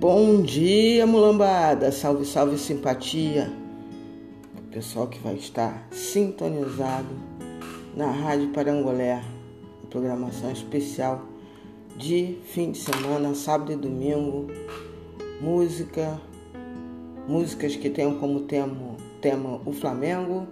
Bom 0.00 0.40
dia, 0.40 1.06
mulambada! 1.06 1.92
Salve, 1.92 2.24
salve, 2.24 2.56
simpatia! 2.56 3.52
O 4.56 4.62
pessoal 4.72 5.06
que 5.06 5.18
vai 5.18 5.34
estar 5.34 5.86
sintonizado 5.90 7.14
na 7.94 8.10
Rádio 8.10 8.48
Parangolé, 8.48 9.22
programação 9.90 10.50
especial 10.52 11.26
de 11.98 12.38
fim 12.44 12.72
de 12.72 12.78
semana, 12.78 13.34
sábado 13.34 13.72
e 13.72 13.76
domingo, 13.76 14.46
música, 15.38 16.18
músicas 17.28 17.76
que 17.76 17.90
tenham 17.90 18.18
como 18.18 18.40
tema, 18.40 18.96
tema 19.20 19.60
o 19.66 19.72
Flamengo, 19.74 20.46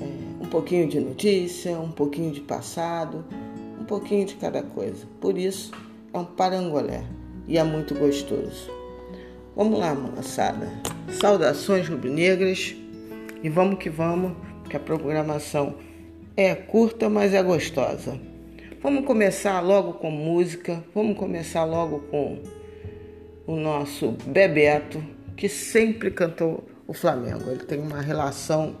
é, 0.00 0.42
um 0.42 0.48
pouquinho 0.48 0.88
de 0.88 0.98
notícia, 1.00 1.78
um 1.78 1.92
pouquinho 1.92 2.32
de 2.32 2.40
passado, 2.40 3.26
um 3.78 3.84
pouquinho 3.84 4.24
de 4.24 4.36
cada 4.36 4.62
coisa. 4.62 5.06
Por 5.20 5.36
isso, 5.36 5.70
é 6.14 6.18
um 6.18 6.24
parangolé 6.24 7.19
e 7.50 7.58
é 7.58 7.64
muito 7.64 7.96
gostoso. 7.96 8.70
Vamos 9.56 9.80
lá, 9.80 9.92
moçada. 9.92 10.68
Saudações 11.20 11.88
rubro-negras 11.88 12.76
e 13.42 13.48
vamos 13.48 13.80
que 13.80 13.90
vamos, 13.90 14.36
que 14.68 14.76
a 14.76 14.80
programação 14.80 15.74
é 16.36 16.54
curta, 16.54 17.08
mas 17.08 17.34
é 17.34 17.42
gostosa. 17.42 18.18
Vamos 18.80 19.04
começar 19.04 19.60
logo 19.60 19.94
com 19.94 20.12
música, 20.12 20.82
vamos 20.94 21.18
começar 21.18 21.64
logo 21.64 21.98
com 22.10 22.38
o 23.46 23.56
nosso 23.56 24.12
Bebeto, 24.24 25.04
que 25.36 25.48
sempre 25.48 26.12
cantou 26.12 26.64
o 26.86 26.94
Flamengo. 26.94 27.50
Ele 27.50 27.64
tem 27.64 27.80
uma 27.80 28.00
relação 28.00 28.76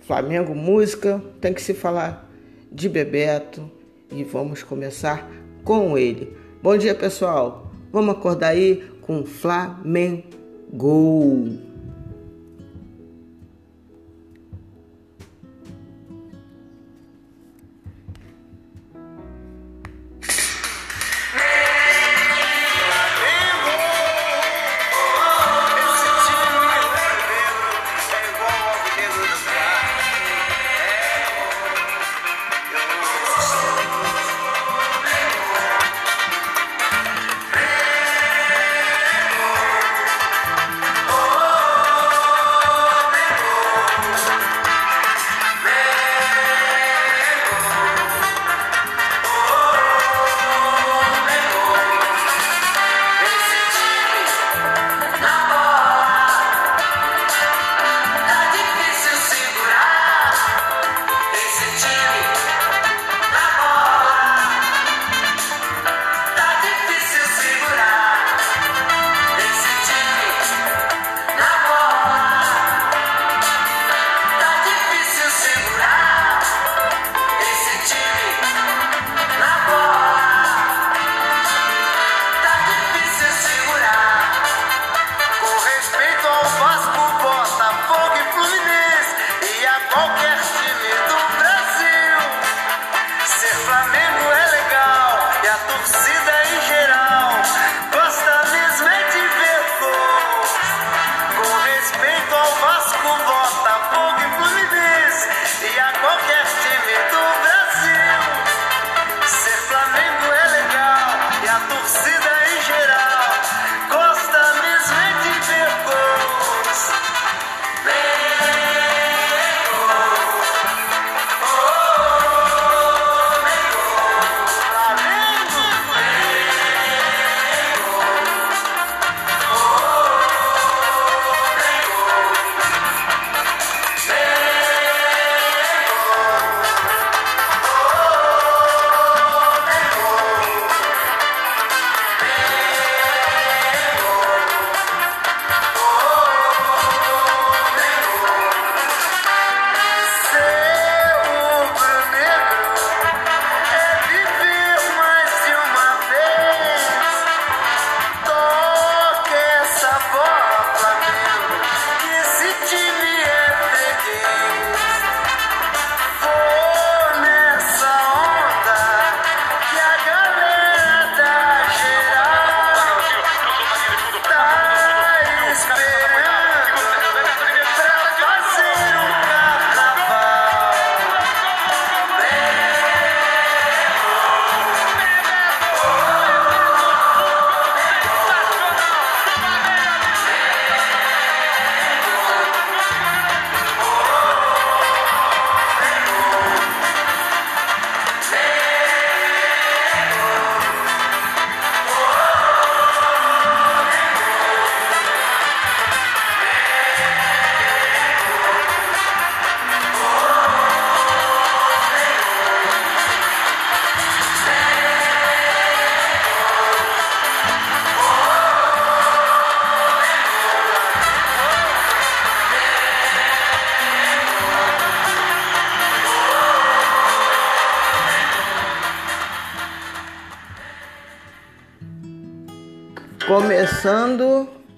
Flamengo 0.00 0.54
música, 0.54 1.22
tem 1.38 1.52
que 1.52 1.60
se 1.60 1.74
falar 1.74 2.28
de 2.72 2.88
Bebeto 2.88 3.70
e 4.10 4.24
vamos 4.24 4.62
começar 4.62 5.30
com 5.62 5.98
ele. 5.98 6.39
Bom 6.62 6.76
dia, 6.76 6.94
pessoal. 6.94 7.70
Vamos 7.90 8.14
acordar 8.14 8.48
aí 8.48 8.84
com 9.00 9.24
Flamengo. 9.24 10.28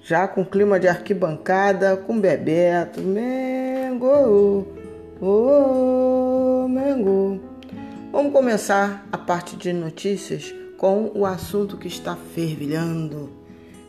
Já 0.03 0.27
com 0.27 0.43
clima 0.43 0.79
de 0.79 0.87
arquibancada, 0.87 1.95
com 1.95 2.19
Bebeto, 2.19 2.99
Mengo, 3.01 4.67
oh, 5.21 6.67
Mengo. 6.67 7.39
Vamos 8.11 8.33
começar 8.33 9.07
a 9.11 9.17
parte 9.17 9.55
de 9.55 9.71
notícias 9.71 10.53
com 10.77 11.09
o 11.15 11.25
assunto 11.25 11.77
que 11.77 11.87
está 11.87 12.15
fervilhando. 12.35 13.31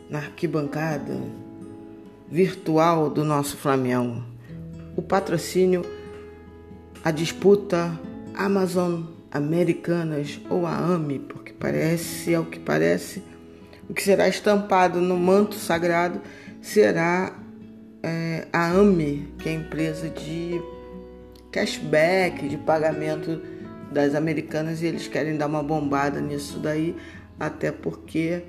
na 0.09 0.19
arquibancada 0.19 1.17
virtual 2.29 3.09
do 3.09 3.23
nosso 3.23 3.57
Flamengo. 3.57 4.23
O 4.95 5.01
patrocínio, 5.01 5.83
a 7.03 7.11
disputa 7.11 7.99
Amazon 8.35 9.01
Americanas 9.31 10.39
ou 10.49 10.65
a 10.65 10.77
AMI, 10.77 11.19
porque 11.19 11.53
parece, 11.53 12.33
é 12.33 12.39
o 12.39 12.45
que 12.45 12.59
parece, 12.59 13.23
o 13.89 13.93
que 13.93 14.01
será 14.01 14.27
estampado 14.27 14.99
no 14.99 15.17
manto 15.17 15.55
sagrado 15.55 16.21
será 16.61 17.37
é, 18.01 18.47
a 18.51 18.71
AMI, 18.71 19.33
que 19.39 19.49
é 19.49 19.51
a 19.51 19.55
empresa 19.55 20.09
de 20.09 20.61
cashback, 21.51 22.47
de 22.47 22.57
pagamento 22.57 23.41
das 23.91 24.15
americanas, 24.15 24.81
e 24.81 24.87
eles 24.87 25.07
querem 25.07 25.37
dar 25.37 25.47
uma 25.47 25.63
bombada 25.63 26.19
nisso 26.19 26.59
daí, 26.59 26.95
até 27.39 27.71
porque 27.71 28.43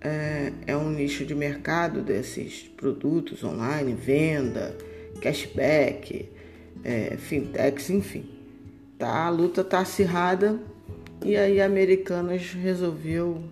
é, 0.00 0.52
é 0.66 0.76
um 0.76 0.90
nicho 0.90 1.24
de 1.24 1.34
mercado 1.34 2.02
desses 2.02 2.62
produtos 2.76 3.44
online, 3.44 3.94
venda, 3.94 4.76
cashback, 5.20 6.28
é, 6.82 7.16
fintechs, 7.16 7.90
enfim. 7.90 8.28
Tá, 8.98 9.26
a 9.26 9.30
luta 9.30 9.62
tá 9.62 9.80
acirrada 9.80 10.58
e 11.24 11.36
aí 11.36 11.60
a 11.60 11.66
Americanas 11.66 12.52
resolveu 12.52 13.42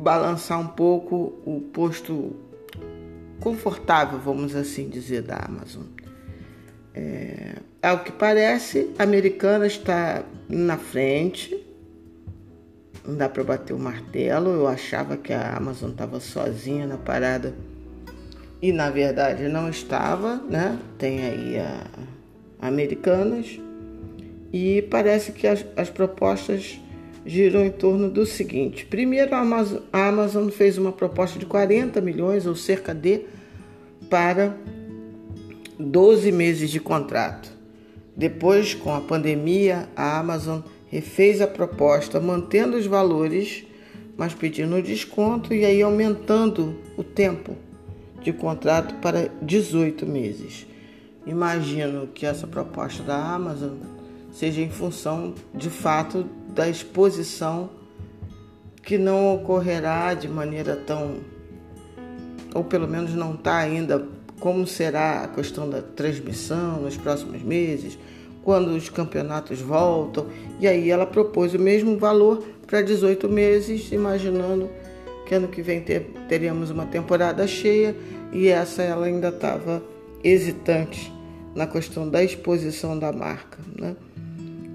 balançar 0.00 0.60
um 0.60 0.66
pouco 0.66 1.40
o 1.44 1.60
posto 1.72 2.36
confortável, 3.40 4.18
vamos 4.18 4.54
assim 4.54 4.88
dizer, 4.88 5.22
da 5.22 5.36
Amazon. 5.36 5.84
É, 6.94 7.56
ao 7.82 8.00
que 8.00 8.12
parece, 8.12 8.90
a 8.98 9.02
Americanas 9.02 9.72
está 9.72 10.24
na 10.48 10.76
frente, 10.76 11.64
não 13.06 13.16
dá 13.16 13.28
para 13.28 13.44
bater 13.44 13.72
o 13.72 13.78
martelo. 13.78 14.50
Eu 14.50 14.66
achava 14.66 15.16
que 15.16 15.32
a 15.32 15.56
Amazon 15.56 15.90
estava 15.90 16.18
sozinha 16.20 16.86
na 16.86 16.96
parada 16.96 17.54
e 18.60 18.72
na 18.72 18.90
verdade 18.90 19.48
não 19.48 19.68
estava, 19.68 20.36
né? 20.36 20.78
Tem 20.98 21.20
aí 21.20 21.58
a 21.58 21.86
Americanas 22.60 23.60
e 24.52 24.82
parece 24.82 25.32
que 25.32 25.46
as, 25.46 25.64
as 25.76 25.90
propostas 25.90 26.80
giram 27.26 27.64
em 27.64 27.70
torno 27.70 28.08
do 28.08 28.24
seguinte: 28.24 28.86
primeiro, 28.86 29.34
a 29.34 30.08
Amazon 30.08 30.48
fez 30.48 30.78
uma 30.78 30.92
proposta 30.92 31.38
de 31.38 31.44
40 31.44 32.00
milhões 32.00 32.46
ou 32.46 32.54
cerca 32.54 32.94
de 32.94 33.22
para 34.08 34.56
12 35.78 36.30
meses 36.32 36.70
de 36.70 36.80
contrato. 36.80 37.50
Depois, 38.16 38.72
com 38.72 38.94
a 38.94 39.00
pandemia, 39.00 39.88
a 39.94 40.18
Amazon 40.18 40.60
refez 40.88 41.40
a 41.40 41.46
proposta 41.46 42.20
mantendo 42.20 42.76
os 42.76 42.86
valores, 42.86 43.64
mas 44.16 44.32
pedindo 44.32 44.80
desconto 44.80 45.52
e 45.52 45.64
aí 45.64 45.82
aumentando 45.82 46.76
o 46.96 47.04
tempo 47.04 47.56
de 48.22 48.32
contrato 48.32 48.94
para 48.96 49.28
18 49.42 50.06
meses. 50.06 50.66
Imagino 51.26 52.06
que 52.06 52.24
essa 52.24 52.46
proposta 52.46 53.02
da 53.02 53.16
Amazon 53.16 53.95
seja 54.36 54.60
em 54.60 54.68
função 54.68 55.32
de 55.54 55.70
fato 55.70 56.26
da 56.48 56.68
exposição 56.68 57.70
que 58.82 58.98
não 58.98 59.34
ocorrerá 59.34 60.12
de 60.12 60.28
maneira 60.28 60.76
tão 60.76 61.20
ou 62.54 62.62
pelo 62.62 62.86
menos 62.86 63.14
não 63.14 63.34
está 63.34 63.56
ainda 63.56 64.06
como 64.38 64.66
será 64.66 65.22
a 65.22 65.28
questão 65.28 65.68
da 65.68 65.80
transmissão 65.80 66.82
nos 66.82 66.96
próximos 66.98 67.42
meses, 67.42 67.98
quando 68.42 68.68
os 68.68 68.90
campeonatos 68.90 69.60
voltam. 69.60 70.26
E 70.60 70.68
aí 70.68 70.90
ela 70.90 71.06
propôs 71.06 71.54
o 71.54 71.58
mesmo 71.58 71.98
valor 71.98 72.44
para 72.66 72.82
18 72.82 73.28
meses, 73.30 73.90
imaginando 73.90 74.70
que 75.26 75.34
ano 75.34 75.48
que 75.48 75.62
vem 75.62 75.80
ter, 75.80 76.10
teríamos 76.28 76.70
uma 76.70 76.84
temporada 76.86 77.46
cheia 77.46 77.96
e 78.32 78.48
essa 78.48 78.82
ela 78.82 79.06
ainda 79.06 79.28
estava 79.28 79.82
hesitante 80.22 81.12
na 81.54 81.66
questão 81.66 82.08
da 82.08 82.22
exposição 82.22 82.98
da 82.98 83.10
marca. 83.10 83.58
Né? 83.78 83.96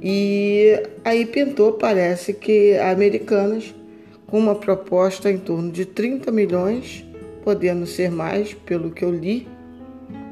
E 0.01 0.81
aí 1.05 1.25
pintou, 1.27 1.73
parece 1.73 2.33
que 2.33 2.75
Americanas, 2.77 3.73
com 4.25 4.39
uma 4.39 4.55
proposta 4.55 5.29
em 5.29 5.37
torno 5.37 5.71
de 5.71 5.85
30 5.85 6.31
milhões, 6.31 7.05
podendo 7.43 7.85
ser 7.85 8.09
mais, 8.09 8.53
pelo 8.53 8.89
que 8.89 9.05
eu 9.05 9.11
li, 9.11 9.47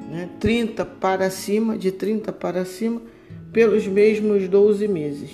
né? 0.09 0.27
30 0.39 0.83
para 0.85 1.29
cima, 1.29 1.77
de 1.77 1.91
30 1.91 2.33
para 2.33 2.65
cima, 2.65 2.99
pelos 3.53 3.85
mesmos 3.85 4.47
12 4.47 4.87
meses. 4.87 5.29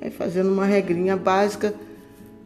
Aí 0.00 0.10
fazendo 0.10 0.50
uma 0.50 0.64
regrinha 0.64 1.16
básica 1.16 1.74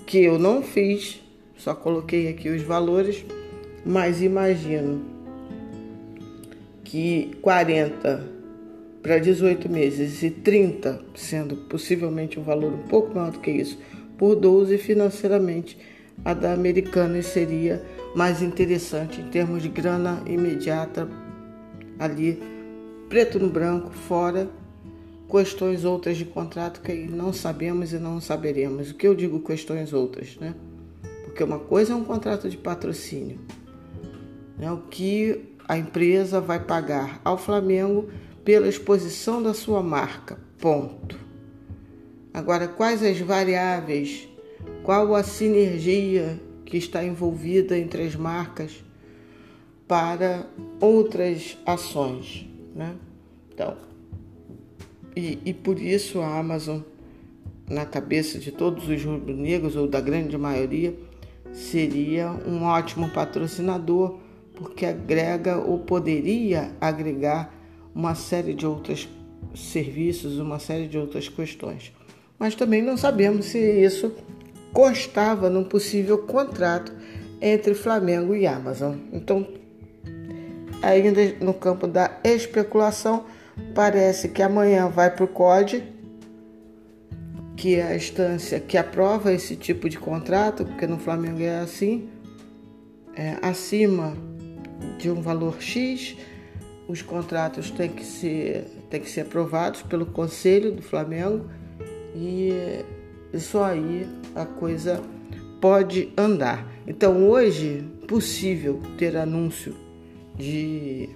que 0.04 0.24
eu 0.24 0.38
não 0.38 0.62
fiz, 0.62 1.22
só 1.56 1.74
coloquei 1.74 2.28
aqui 2.28 2.48
os 2.48 2.62
valores, 2.62 3.24
mas 3.86 4.20
imagino 4.20 5.04
que 6.82 7.30
40 7.40 8.41
para 9.02 9.18
18 9.18 9.68
meses 9.68 10.22
e 10.22 10.30
30, 10.30 11.04
sendo 11.14 11.56
possivelmente 11.56 12.38
um 12.38 12.42
valor 12.42 12.72
um 12.72 12.82
pouco 12.88 13.14
maior 13.14 13.32
do 13.32 13.40
que 13.40 13.50
isso, 13.50 13.78
por 14.16 14.36
12 14.36 14.78
financeiramente, 14.78 15.76
a 16.24 16.32
da 16.32 16.52
americana 16.52 17.20
seria 17.22 17.82
mais 18.14 18.40
interessante 18.40 19.20
em 19.20 19.28
termos 19.28 19.62
de 19.62 19.68
grana 19.68 20.22
imediata 20.26 21.08
ali, 21.98 22.40
preto 23.08 23.38
no 23.38 23.48
branco, 23.48 23.90
fora 23.90 24.48
questões 25.28 25.84
outras 25.84 26.18
de 26.18 26.26
contrato 26.26 26.82
que 26.82 26.92
não 26.92 27.32
sabemos 27.32 27.92
e 27.92 27.98
não 27.98 28.20
saberemos. 28.20 28.90
O 28.90 28.94
que 28.94 29.08
eu 29.08 29.14
digo 29.14 29.40
questões 29.40 29.92
outras, 29.94 30.36
né? 30.36 30.54
Porque 31.24 31.42
uma 31.42 31.58
coisa 31.58 31.94
é 31.94 31.96
um 31.96 32.04
contrato 32.04 32.50
de 32.50 32.58
patrocínio, 32.58 33.38
né? 34.58 34.70
o 34.70 34.76
que 34.76 35.56
a 35.66 35.78
empresa 35.78 36.38
vai 36.38 36.60
pagar 36.60 37.18
ao 37.24 37.38
Flamengo 37.38 38.10
pela 38.44 38.68
exposição 38.68 39.42
da 39.42 39.54
sua 39.54 39.82
marca, 39.82 40.38
ponto. 40.58 41.18
Agora, 42.34 42.66
quais 42.66 43.02
as 43.02 43.18
variáveis, 43.20 44.28
qual 44.82 45.14
a 45.14 45.22
sinergia 45.22 46.40
que 46.64 46.76
está 46.76 47.04
envolvida 47.04 47.78
entre 47.78 48.02
as 48.02 48.16
marcas 48.16 48.82
para 49.86 50.46
outras 50.80 51.58
ações, 51.66 52.48
né? 52.74 52.96
Então, 53.52 53.76
e, 55.14 55.38
e 55.44 55.52
por 55.52 55.78
isso 55.78 56.20
a 56.20 56.38
Amazon, 56.38 56.80
na 57.68 57.84
cabeça 57.84 58.38
de 58.38 58.50
todos 58.50 58.88
os 58.88 59.04
rubro-negros, 59.04 59.76
ou 59.76 59.86
da 59.86 60.00
grande 60.00 60.36
maioria, 60.38 60.96
seria 61.52 62.30
um 62.30 62.64
ótimo 62.64 63.10
patrocinador, 63.10 64.18
porque 64.54 64.86
agrega 64.86 65.58
ou 65.58 65.78
poderia 65.80 66.72
agregar 66.80 67.61
uma 67.94 68.14
série 68.14 68.54
de 68.54 68.66
outros 68.66 69.08
serviços, 69.54 70.38
uma 70.38 70.58
série 70.58 70.86
de 70.86 70.98
outras 70.98 71.28
questões. 71.28 71.92
Mas 72.38 72.54
também 72.54 72.82
não 72.82 72.96
sabemos 72.96 73.46
se 73.46 73.58
isso 73.58 74.12
constava 74.72 75.50
num 75.50 75.64
possível 75.64 76.18
contrato 76.18 76.92
entre 77.40 77.74
Flamengo 77.74 78.34
e 78.34 78.46
Amazon. 78.46 78.96
Então, 79.12 79.46
ainda 80.82 81.20
no 81.40 81.52
campo 81.52 81.86
da 81.86 82.18
especulação, 82.24 83.24
Parece 83.74 84.28
que 84.28 84.42
amanhã 84.42 84.88
vai 84.88 85.10
para 85.10 85.24
o 85.24 85.28
COD, 85.28 85.82
que 87.56 87.76
é 87.76 87.82
a 87.82 87.96
instância 87.96 88.58
que 88.60 88.76
aprova 88.76 89.32
esse 89.32 89.56
tipo 89.56 89.88
de 89.88 89.98
contrato, 89.98 90.64
porque 90.64 90.86
no 90.86 90.98
Flamengo 90.98 91.40
é 91.42 91.60
assim, 91.60 92.08
é, 93.14 93.36
acima 93.42 94.16
de 94.98 95.10
um 95.10 95.20
valor 95.20 95.60
X, 95.60 96.16
os 96.92 97.00
contratos 97.00 97.70
têm 97.70 97.88
que 97.88 98.04
ser, 98.04 98.66
têm 98.90 99.00
que 99.00 99.10
ser 99.10 99.22
aprovados 99.22 99.82
pelo 99.82 100.04
Conselho 100.04 100.72
do 100.72 100.82
Flamengo 100.82 101.46
e 102.14 102.84
só 103.38 103.64
aí 103.64 104.06
a 104.34 104.44
coisa 104.44 105.00
pode 105.60 106.12
andar. 106.16 106.70
Então 106.86 107.28
hoje 107.28 107.82
possível 108.06 108.82
ter 108.98 109.16
anúncio 109.16 109.74
de 110.36 111.08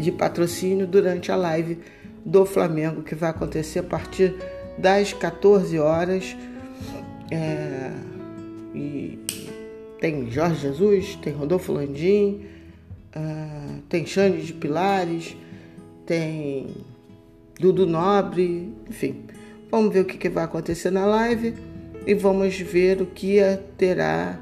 de 0.00 0.12
patrocínio 0.12 0.86
durante 0.86 1.32
a 1.32 1.36
live 1.36 1.78
do 2.24 2.46
Flamengo, 2.46 3.02
que 3.02 3.14
vai 3.16 3.30
acontecer 3.30 3.80
a 3.80 3.82
partir 3.82 4.34
das 4.78 5.12
14 5.12 5.76
horas. 5.78 6.36
É, 7.30 7.90
e 8.74 9.18
tem 10.00 10.30
Jorge 10.30 10.60
Jesus, 10.60 11.16
tem 11.16 11.32
Rodolfo 11.32 11.72
Landim, 11.72 12.46
uh, 13.16 13.82
tem 13.88 14.06
Xande 14.06 14.44
de 14.44 14.52
Pilares, 14.52 15.36
tem 16.06 16.68
Dudu 17.58 17.86
Nobre, 17.86 18.72
enfim. 18.88 19.24
Vamos 19.70 19.92
ver 19.92 20.00
o 20.00 20.04
que, 20.04 20.18
que 20.18 20.28
vai 20.28 20.44
acontecer 20.44 20.90
na 20.90 21.06
live 21.06 21.54
e 22.06 22.14
vamos 22.14 22.58
ver 22.58 23.00
o 23.00 23.06
que 23.06 23.38
terá 23.76 24.38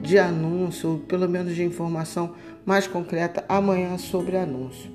de 0.00 0.18
anúncio, 0.18 1.02
pelo 1.06 1.28
menos 1.28 1.54
de 1.54 1.62
informação 1.62 2.34
mais 2.66 2.86
concreta 2.86 3.44
amanhã 3.48 3.96
sobre 3.98 4.36
anúncio. 4.36 4.90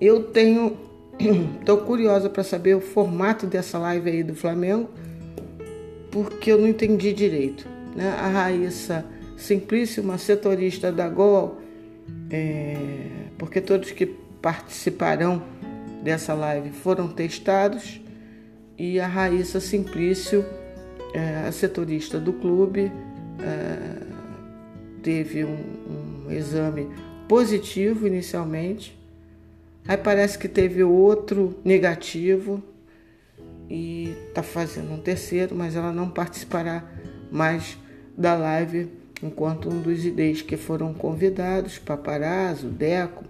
Eu 0.00 0.24
tenho, 0.24 0.76
estou 1.60 1.78
curiosa 1.78 2.28
para 2.28 2.42
saber 2.42 2.74
o 2.74 2.80
formato 2.80 3.46
dessa 3.46 3.78
live 3.78 4.10
aí 4.10 4.22
do 4.22 4.34
Flamengo, 4.34 4.88
porque 6.10 6.50
eu 6.50 6.58
não 6.58 6.66
entendi 6.66 7.12
direito. 7.12 7.68
Né? 7.94 8.08
A 8.18 8.28
Raíssa 8.28 9.04
Simplício, 9.36 10.02
uma 10.02 10.16
setorista 10.16 10.90
da 10.90 11.08
Gol, 11.08 11.60
é, 12.30 13.28
porque 13.38 13.60
todos 13.60 13.90
que 13.90 14.06
participarão 14.06 15.42
dessa 16.02 16.34
live 16.34 16.70
foram 16.70 17.08
testados 17.08 18.00
e 18.76 18.98
a 18.98 19.06
Raíssa 19.06 19.60
Simplício, 19.60 20.44
é, 21.14 21.46
a 21.46 21.52
setorista 21.52 22.18
do 22.18 22.32
clube, 22.32 22.90
é, 23.40 24.04
teve 25.02 25.44
um, 25.44 26.26
um 26.26 26.30
exame 26.30 26.88
positivo 27.28 28.06
inicialmente, 28.06 28.98
aí 29.86 29.96
parece 29.96 30.38
que 30.38 30.48
teve 30.48 30.82
outro 30.82 31.58
negativo 31.64 32.62
e 33.68 34.14
está 34.28 34.42
fazendo 34.42 34.92
um 34.92 35.00
terceiro, 35.00 35.54
mas 35.54 35.76
ela 35.76 35.92
não 35.92 36.10
participará 36.10 36.84
mais 37.30 37.78
da 38.16 38.34
live 38.34 38.88
enquanto 39.24 39.70
um 39.70 39.80
dos 39.80 40.04
IDs 40.04 40.42
que 40.42 40.54
foram 40.54 40.92
convidados, 40.92 41.78
Paparazzo, 41.78 42.68
Deco, 42.68 43.24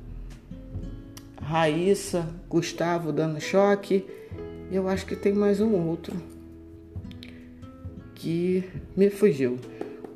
Raíssa, 1.41 2.29
Gustavo 2.49 3.13
dando 3.13 3.41
choque, 3.41 4.05
eu 4.73 4.89
acho 4.89 5.07
que 5.07 5.15
tem 5.15 5.33
mais 5.33 5.61
um 5.61 5.73
outro 5.87 6.17
que 8.17 8.65
me 8.97 9.09
fugiu. 9.09 9.57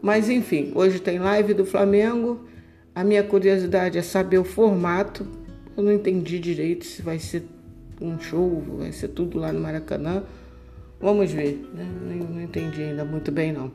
Mas 0.03 0.29
enfim, 0.29 0.73
hoje 0.75 0.99
tem 0.99 1.21
live 1.21 1.55
do 1.55 1.65
Flamengo. 1.65 2.45
A 2.93 3.05
minha 3.05 3.23
curiosidade 3.23 3.99
é 3.99 4.03
saber 4.03 4.39
o 4.39 4.45
formato. 4.45 5.27
Eu 5.77 5.85
não 5.85 5.93
entendi 5.93 6.41
direito 6.41 6.87
se 6.87 7.03
vai 7.03 7.21
ser 7.21 7.45
um 8.01 8.19
show, 8.19 8.65
vai 8.79 8.91
ser 8.91 9.09
tudo 9.09 9.39
lá 9.39 9.53
no 9.53 9.61
Maracanã. 9.61 10.25
Vamos 11.01 11.31
ver, 11.31 11.65
né? 11.73 11.87
Não, 12.03 12.43
entendi 12.43 12.83
ainda 12.83 13.05
muito 13.05 13.31
bem 13.31 13.53
não. 13.53 13.71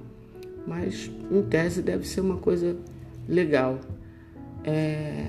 Mas 0.66 1.12
em 1.32 1.42
tese 1.44 1.82
deve 1.82 2.08
ser 2.08 2.22
uma 2.22 2.38
coisa 2.38 2.76
legal. 3.28 3.80
É... 4.64 5.28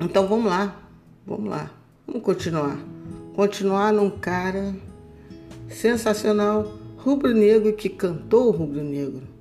Então 0.00 0.26
vamos 0.26 0.46
lá, 0.46 0.80
vamos 1.26 1.48
lá, 1.48 1.70
vamos 2.06 2.22
continuar. 2.22 2.78
Continuar 3.34 3.92
num 3.92 4.10
cara 4.10 4.74
sensacional, 5.68 6.74
rubro-negro 6.96 7.72
que 7.72 7.88
cantou 7.88 8.48
o 8.48 8.50
rubro-negro 8.50 9.35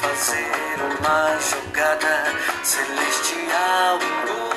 fazer 0.00 0.50
uma 0.98 1.38
jogada 1.38 2.24
celestial, 2.64 3.96
um 3.96 4.26
gol. 4.26 4.50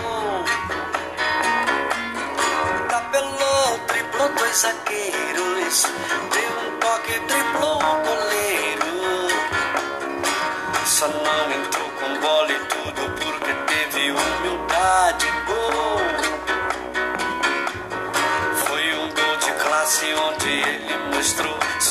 dois 4.37 4.57
zagueiros, 4.57 5.83
deu 6.31 6.51
um 6.59 6.79
toque, 6.79 7.19
driblou 7.27 7.77
o 7.77 7.95
goleiro. 8.03 8.93
Só 10.85 11.07
não 11.07 11.51
entrou 11.51 11.82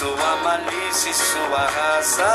sua 0.03 0.37
malícia 0.43 1.11
e 1.11 1.15
sua 1.15 1.65
razão. 1.79 2.27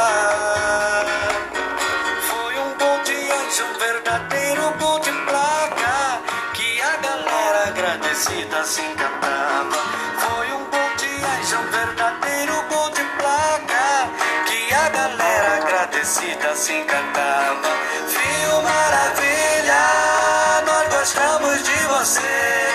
Foi 2.29 2.59
um 2.59 2.77
gol 2.77 3.03
de 3.03 3.31
anjo, 3.31 3.65
um 3.65 3.77
verdadeiro 3.77 4.74
gol 4.79 5.00
de 5.01 5.12
placa 5.12 6.21
que 6.53 6.81
a 6.81 6.95
galera 6.95 7.67
agradecida 7.67 8.63
se 8.63 8.81
encantava 8.81 9.77
um 11.47 11.71
verdadeiro 11.71 12.53
gol 12.69 12.89
de 12.89 13.03
placa 13.17 14.09
que 14.45 14.74
a 14.74 14.89
galera 14.89 15.57
agradecida 15.57 16.55
se 16.55 16.74
encantava. 16.74 17.69
Viu 18.07 18.62
maravilha, 18.62 19.83
nós 20.65 20.88
gostamos 20.93 21.63
de 21.63 21.77
você. 21.88 22.66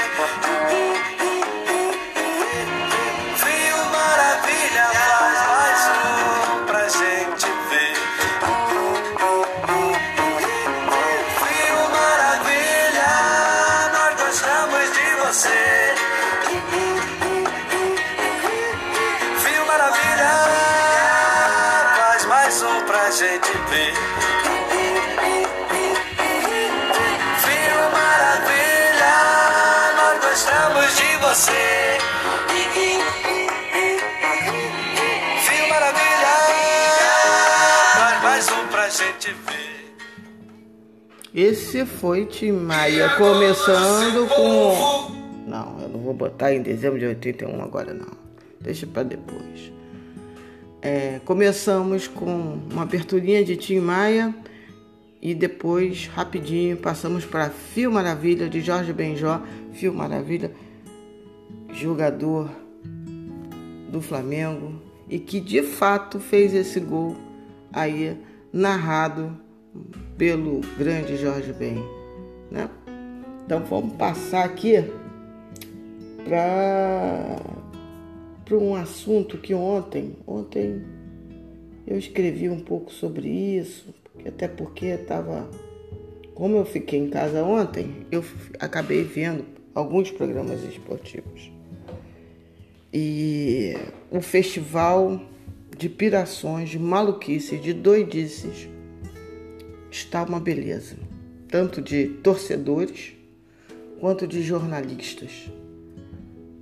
Esse 41.34 41.86
foi 41.86 42.26
Tim 42.26 42.52
Maia 42.52 43.16
começando 43.16 44.28
com. 44.28 45.48
Não, 45.48 45.80
eu 45.80 45.88
não 45.88 46.00
vou 46.00 46.12
botar 46.12 46.52
em 46.52 46.60
dezembro 46.60 46.98
de 46.98 47.06
81 47.06 47.62
agora 47.62 47.94
não. 47.94 48.12
Deixa 48.60 48.86
para 48.86 49.02
depois. 49.02 49.72
É, 50.82 51.20
começamos 51.24 52.06
com 52.06 52.58
uma 52.70 52.82
aberturinha 52.82 53.42
de 53.42 53.56
Tim 53.56 53.80
Maia 53.80 54.34
e 55.22 55.34
depois, 55.34 56.06
rapidinho, 56.06 56.76
passamos 56.76 57.24
para 57.24 57.48
Fio 57.48 57.90
Maravilha 57.90 58.46
de 58.46 58.60
Jorge 58.60 58.92
Benjó. 58.92 59.40
Fio 59.72 59.94
Maravilha 59.94 60.52
jogador 61.72 62.50
do 63.90 64.02
Flamengo 64.02 64.74
e 65.08 65.18
que 65.18 65.40
de 65.40 65.62
fato 65.62 66.20
fez 66.20 66.52
esse 66.52 66.78
gol 66.78 67.16
aí 67.72 68.18
narrado 68.52 69.34
pelo 70.16 70.60
grande 70.78 71.16
Jorge 71.16 71.52
Ben. 71.52 71.78
Né? 72.50 72.68
Então 73.44 73.64
vamos 73.64 73.94
passar 73.94 74.44
aqui 74.44 74.76
para 76.24 77.38
um 78.56 78.74
assunto 78.74 79.38
que 79.38 79.54
ontem, 79.54 80.16
ontem 80.26 80.82
eu 81.86 81.98
escrevi 81.98 82.48
um 82.48 82.60
pouco 82.60 82.92
sobre 82.92 83.28
isso, 83.28 83.92
até 84.26 84.46
porque 84.46 84.86
estava, 84.86 85.48
como 86.34 86.56
eu 86.56 86.64
fiquei 86.64 86.98
em 86.98 87.08
casa 87.08 87.42
ontem, 87.42 88.06
eu 88.10 88.24
acabei 88.58 89.02
vendo 89.02 89.44
alguns 89.74 90.10
programas 90.10 90.62
esportivos. 90.62 91.50
E 92.92 93.74
o 94.10 94.20
festival 94.20 95.20
de 95.76 95.88
pirações, 95.88 96.68
de 96.68 96.78
maluquices, 96.78 97.60
de 97.60 97.72
doidices 97.72 98.68
está 99.92 100.24
uma 100.24 100.40
beleza, 100.40 100.96
tanto 101.48 101.80
de 101.80 102.08
torcedores 102.08 103.12
quanto 104.00 104.26
de 104.26 104.42
jornalistas. 104.42 105.50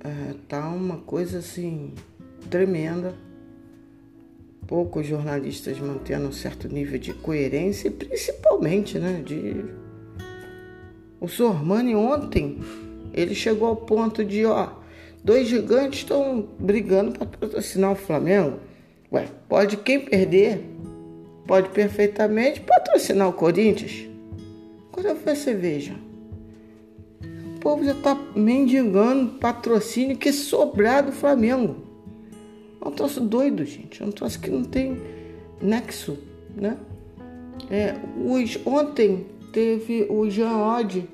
É, 0.03 0.35
tá 0.47 0.67
uma 0.69 0.97
coisa 0.97 1.39
assim 1.39 1.93
tremenda. 2.49 3.15
Poucos 4.67 5.07
jornalistas 5.07 5.79
mantendo 5.79 6.27
um 6.27 6.31
certo 6.31 6.67
nível 6.67 6.99
de 6.99 7.13
coerência 7.13 7.89
principalmente, 7.89 8.99
né, 8.99 9.21
de 9.25 9.65
o 11.19 11.27
Sormani 11.27 11.95
ontem 11.95 12.59
ele 13.13 13.35
chegou 13.35 13.67
ao 13.67 13.75
ponto 13.75 14.25
de, 14.25 14.45
ó, 14.45 14.69
dois 15.23 15.47
gigantes 15.47 15.99
estão 15.99 16.47
brigando 16.59 17.11
para 17.11 17.27
patrocinar 17.27 17.91
o 17.91 17.95
Flamengo. 17.95 18.59
Ué, 19.11 19.27
pode 19.47 19.77
quem 19.77 19.99
perder, 19.99 20.63
pode 21.45 21.69
perfeitamente 21.69 22.61
patrocinar 22.61 23.29
o 23.29 23.33
Corinthians. 23.33 24.07
Agora 24.91 25.13
você 25.15 25.53
veja, 25.53 25.95
o 27.55 27.59
povo 27.59 27.83
já 27.83 27.93
está 27.93 28.15
mendigando 28.35 29.39
patrocínio 29.39 30.17
que 30.17 30.31
sobrar 30.31 31.05
do 31.05 31.11
Flamengo. 31.11 31.77
É 32.83 32.87
um 32.87 32.91
troço 32.91 33.21
doido, 33.21 33.63
gente. 33.65 34.01
É 34.01 34.05
um 34.05 34.11
troço 34.11 34.39
que 34.39 34.49
não 34.49 34.63
tem 34.63 34.99
nexo, 35.61 36.17
né? 36.55 36.77
É, 37.69 37.95
os, 38.17 38.59
ontem 38.65 39.25
teve 39.53 40.07
o 40.09 40.29
Jean 40.29 40.57
Oddi 40.57 41.07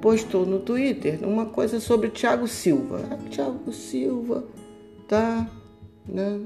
postou 0.00 0.46
no 0.46 0.60
Twitter 0.60 1.18
uma 1.22 1.46
coisa 1.46 1.80
sobre 1.80 2.08
Thiago 2.08 2.48
Silva. 2.48 3.02
Ah, 3.10 3.16
Thiago 3.30 3.72
Silva 3.72 4.44
tá 5.06 5.48
né, 6.08 6.40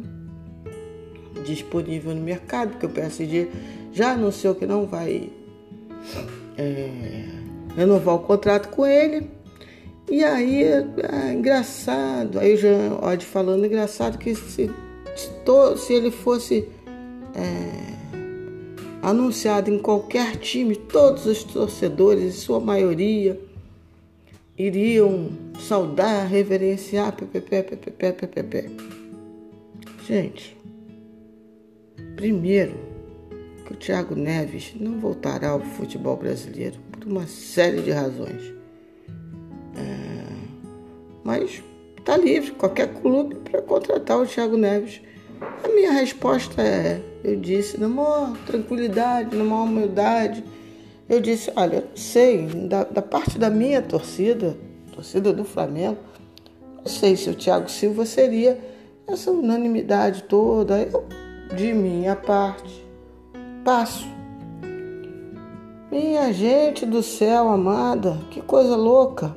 disponível 1.43 2.15
no 2.15 2.21
mercado, 2.21 2.71
porque 2.71 2.87
o 2.87 2.91
PSG 2.91 3.49
já 3.93 4.13
anunciou 4.13 4.55
que 4.55 4.67
não 4.67 4.87
vai 4.87 5.31
é, 6.57 7.25
renovar 7.77 8.15
o 8.15 8.21
contrato 8.21 8.69
com 8.69 8.87
ele. 8.87 9.29
E 10.09 10.25
aí, 10.25 10.65
é 10.65 11.33
engraçado, 11.33 12.39
aí 12.39 12.55
o 12.55 12.57
Jean 12.57 12.99
Odd 13.01 13.25
falando, 13.25 13.65
engraçado 13.65 14.19
que 14.19 14.35
se, 14.35 14.71
se 15.77 15.93
ele 15.93 16.11
fosse 16.11 16.69
é, 17.35 17.91
anunciado 19.03 19.71
em 19.71 19.79
qualquer 19.79 20.37
time, 20.37 20.75
todos 20.75 21.27
os 21.27 21.45
torcedores, 21.45 22.25
em 22.25 22.33
sua 22.33 22.59
maioria, 22.59 23.41
iriam 24.59 25.31
saudar, 25.59 26.27
reverenciar, 26.27 27.13
ppp, 27.13 27.63
ppp, 27.63 28.13
ppp. 28.13 28.71
Gente, 30.07 30.57
primeiro 32.21 32.75
que 33.65 33.73
o 33.73 33.77
Thiago 33.77 34.15
Neves 34.15 34.75
não 34.79 35.01
voltará 35.01 35.49
ao 35.49 35.61
futebol 35.61 36.19
brasileiro 36.19 36.79
por 36.93 37.09
uma 37.09 37.27
série 37.27 37.81
de 37.81 37.91
razões. 37.91 38.53
É, 39.75 40.23
mas 41.25 41.63
está 41.97 42.19
livre 42.19 42.51
qualquer 42.51 42.93
clube 42.93 43.37
para 43.37 43.63
contratar 43.63 44.19
o 44.19 44.27
Thiago 44.27 44.59
Neves. 44.59 45.01
A 45.65 45.69
minha 45.69 45.93
resposta 45.93 46.61
é 46.61 47.01
eu 47.25 47.37
disse, 47.37 47.81
na 47.81 47.89
maior 47.89 48.37
tranquilidade, 48.47 49.35
na 49.35 49.45
maior 49.45 49.65
humildade, 49.65 50.45
eu 51.09 51.21
disse, 51.21 51.51
olha, 51.57 51.77
eu 51.77 51.83
não 51.83 51.97
sei, 51.97 52.47
da, 52.47 52.85
da, 52.85 53.01
parte 53.01 53.39
da 53.39 53.49
minha 53.49 53.81
torcida, 53.81 54.57
torcida 54.93 55.33
do 55.33 55.45
Flamengo, 55.45 55.99
não 56.77 56.87
sei 56.87 57.17
se 57.17 57.31
o 57.31 57.35
Thiago 57.35 57.71
Silva 57.71 58.05
seria 58.05 58.59
essa 59.07 59.31
unanimidade 59.31 60.25
toda. 60.25 60.81
Eu, 60.81 61.05
de 61.55 61.73
minha 61.73 62.15
parte, 62.15 62.87
passo. 63.65 64.07
Minha 65.91 66.33
gente 66.33 66.87
do 66.87 67.03
céu 67.03 67.49
amada, 67.49 68.19
que 68.31 68.41
coisa 68.41 68.77
louca. 68.77 69.37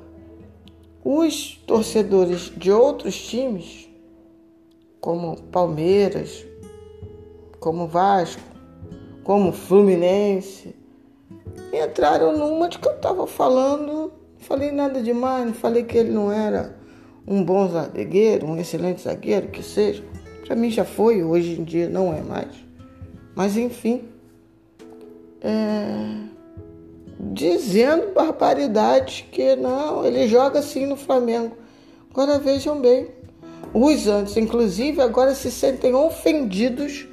Os 1.04 1.58
torcedores 1.66 2.52
de 2.56 2.72
outros 2.72 3.20
times, 3.20 3.90
como 5.02 5.42
Palmeiras, 5.52 6.46
como 7.60 7.88
Vasco, 7.88 8.42
como 9.24 9.52
Fluminense, 9.52 10.76
entraram 11.74 12.38
numa 12.38 12.70
de 12.70 12.78
que 12.78 12.88
eu 12.88 12.94
estava 12.94 13.26
falando, 13.26 13.92
não 13.92 14.12
falei 14.38 14.72
nada 14.72 15.02
demais, 15.02 15.46
não 15.48 15.54
falei 15.54 15.84
que 15.84 15.98
ele 15.98 16.12
não 16.12 16.32
era 16.32 16.78
um 17.28 17.44
bom 17.44 17.68
zagueiro, 17.68 18.46
um 18.46 18.58
excelente 18.58 19.02
zagueiro, 19.02 19.48
que 19.48 19.64
seja. 19.64 20.04
Para 20.46 20.56
mim 20.56 20.70
já 20.70 20.84
foi, 20.84 21.24
hoje 21.24 21.60
em 21.60 21.64
dia 21.64 21.90
não 21.90 22.14
é 22.14 22.22
mais. 22.22 22.52
Mas 23.36 23.58
enfim, 23.58 24.04
é... 25.42 26.18
dizendo 27.20 28.14
barbaridade 28.14 29.28
que 29.32 29.56
não, 29.56 30.06
ele 30.06 30.28
joga 30.28 30.60
assim 30.60 30.86
no 30.86 30.96
Flamengo. 30.96 31.56
Agora 32.12 32.38
vejam 32.38 32.80
bem, 32.80 33.08
os 33.74 34.08
antes, 34.08 34.38
inclusive, 34.38 35.02
agora 35.02 35.34
se 35.34 35.50
sentem 35.50 35.96
ofendidos 35.96 37.08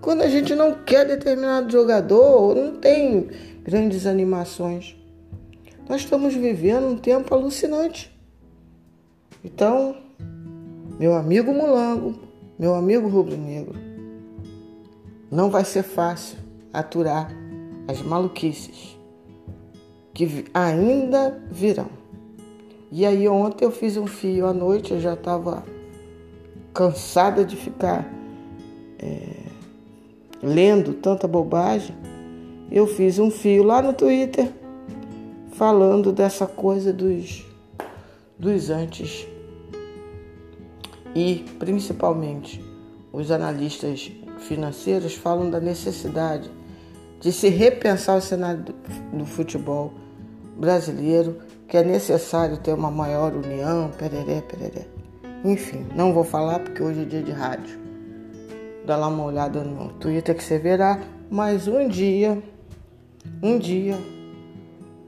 quando 0.00 0.22
a 0.22 0.28
gente 0.28 0.54
não 0.54 0.72
quer 0.72 1.04
determinado 1.04 1.70
jogador, 1.70 2.54
não 2.54 2.76
tem 2.76 3.28
grandes 3.62 4.06
animações. 4.06 4.96
Nós 5.88 6.02
estamos 6.02 6.34
vivendo 6.34 6.86
um 6.86 6.96
tempo 6.96 7.34
alucinante. 7.34 8.10
Então, 9.44 9.96
meu 10.98 11.14
amigo 11.14 11.52
Mulango, 11.52 12.27
meu 12.58 12.74
amigo 12.74 13.08
Rubro 13.08 13.36
Negro, 13.36 13.78
não 15.30 15.48
vai 15.48 15.64
ser 15.64 15.84
fácil 15.84 16.38
aturar 16.72 17.30
as 17.86 18.02
maluquices 18.02 18.98
que 20.12 20.46
ainda 20.52 21.40
virão. 21.50 21.88
E 22.90 23.06
aí 23.06 23.28
ontem 23.28 23.64
eu 23.64 23.70
fiz 23.70 23.96
um 23.96 24.06
fio 24.06 24.46
à 24.46 24.52
noite, 24.52 24.92
eu 24.92 25.00
já 25.00 25.14
estava 25.14 25.62
cansada 26.74 27.44
de 27.44 27.54
ficar 27.54 28.10
é, 28.98 29.42
lendo 30.42 30.94
tanta 30.94 31.28
bobagem, 31.28 31.94
eu 32.72 32.86
fiz 32.86 33.18
um 33.18 33.30
fio 33.30 33.62
lá 33.62 33.80
no 33.80 33.92
Twitter 33.92 34.50
falando 35.52 36.12
dessa 36.12 36.46
coisa 36.46 36.92
dos, 36.92 37.46
dos 38.38 38.70
antes 38.70 39.28
e 41.18 41.44
principalmente 41.58 42.64
os 43.12 43.30
analistas 43.30 44.12
financeiros 44.38 45.14
falam 45.14 45.50
da 45.50 45.58
necessidade 45.58 46.50
de 47.20 47.32
se 47.32 47.48
repensar 47.48 48.16
o 48.16 48.20
cenário 48.20 48.64
do, 49.12 49.26
futebol 49.26 49.92
brasileiro, 50.56 51.38
que 51.66 51.76
é 51.76 51.82
necessário 51.82 52.58
ter 52.58 52.72
uma 52.72 52.90
maior 52.90 53.34
união, 53.34 53.90
pereré, 53.98 54.40
pereré. 54.42 54.86
Enfim, 55.44 55.86
não 55.96 56.12
vou 56.12 56.24
falar 56.24 56.60
porque 56.60 56.82
hoje 56.82 57.02
é 57.02 57.04
dia 57.04 57.22
de 57.22 57.32
rádio 57.32 57.88
dá 58.88 58.96
lá 58.96 59.08
uma 59.08 59.24
olhada 59.24 59.62
no 59.62 59.92
Twitter 59.94 60.34
que 60.34 60.42
você 60.42 60.58
verá. 60.58 60.98
Mas 61.30 61.68
um 61.68 61.86
dia, 61.86 62.42
um 63.42 63.58
dia, 63.58 63.98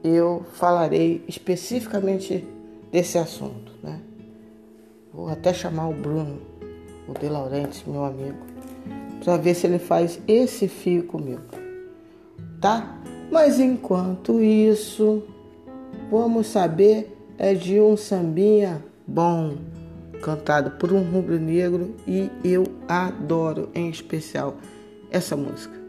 eu 0.03 0.45
falarei 0.53 1.25
especificamente 1.27 2.47
desse 2.91 3.17
assunto? 3.17 3.70
Vou 5.13 5.27
até 5.27 5.53
chamar 5.53 5.89
o 5.89 5.93
Bruno, 5.93 6.39
o 7.07 7.13
De 7.19 7.27
Laurentiis, 7.27 7.83
meu 7.85 8.05
amigo, 8.05 8.37
para 9.23 9.35
ver 9.35 9.53
se 9.53 9.67
ele 9.67 9.77
faz 9.77 10.19
esse 10.25 10.69
fio 10.69 11.03
comigo, 11.03 11.41
tá? 12.61 12.97
Mas 13.29 13.59
enquanto 13.59 14.41
isso, 14.41 15.23
vamos 16.09 16.47
saber 16.47 17.17
é 17.37 17.53
de 17.53 17.81
um 17.81 17.97
sambinha 17.97 18.83
bom 19.05 19.57
cantado 20.21 20.71
por 20.71 20.93
um 20.93 21.01
rubro-negro 21.01 21.95
e 22.07 22.29
eu 22.43 22.63
adoro 22.87 23.69
em 23.73 23.89
especial 23.89 24.55
essa 25.09 25.35
música. 25.35 25.80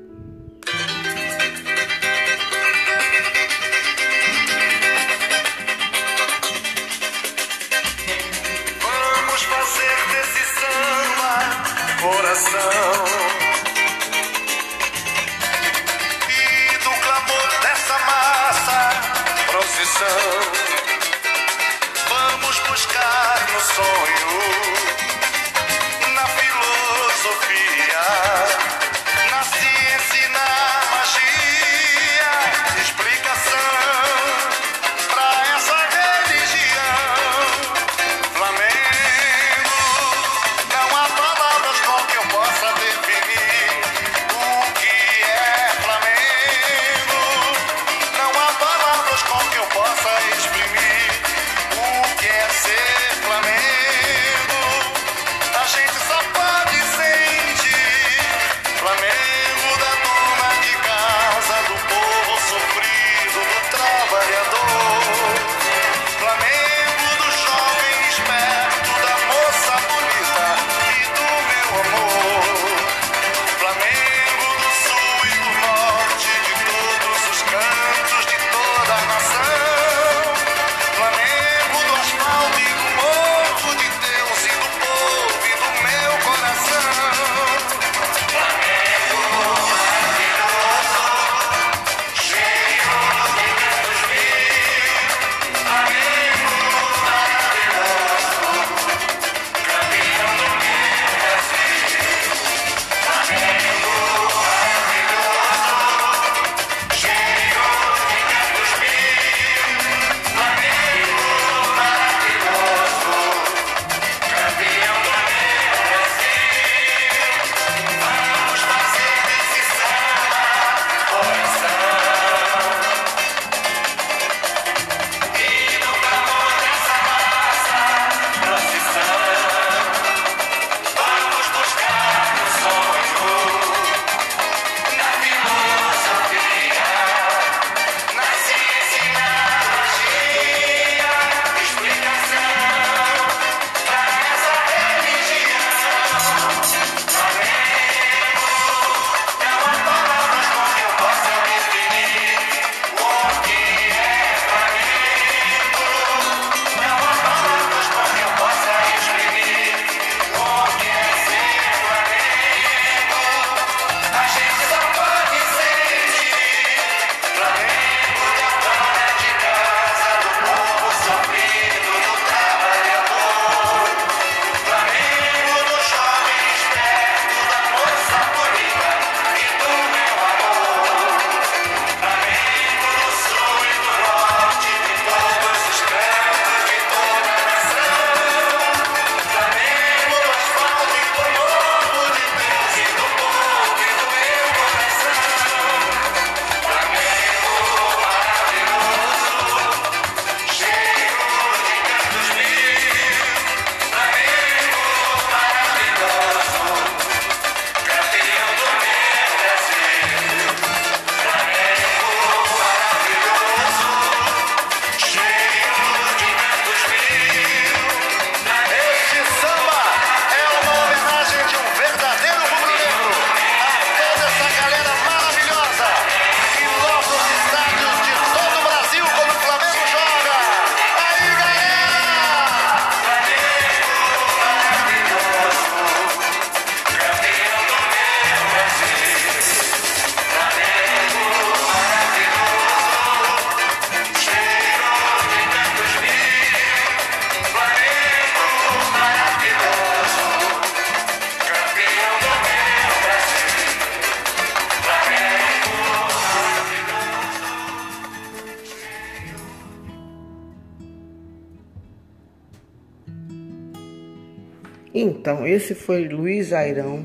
Então, 265.23 265.47
esse 265.47 265.73
foi 265.73 266.09
Luiz 266.09 266.53
Airão 266.53 267.05